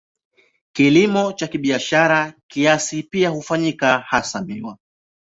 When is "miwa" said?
4.41-4.77